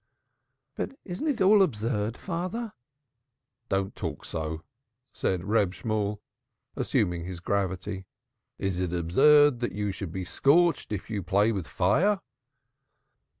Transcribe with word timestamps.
"But 0.75 0.97
isn't 1.05 1.27
it 1.27 1.41
all 1.41 1.61
absurd, 1.61 2.17
father?" 2.17 2.73
"Do 3.69 3.83
not 3.83 3.95
talk 3.95 4.25
so," 4.25 4.63
said 5.13 5.43
Reb 5.43 5.75
Shemuel, 5.75 6.23
resuming 6.75 7.25
his 7.25 7.39
gravity. 7.39 8.07
"Is 8.57 8.79
it 8.79 8.93
absurd 8.93 9.59
that 9.59 9.73
you 9.73 9.91
should 9.91 10.11
be 10.11 10.25
scorched 10.25 10.91
if 10.91 11.11
you 11.11 11.21
play 11.21 11.51
with 11.51 11.67
fire?" 11.67 12.19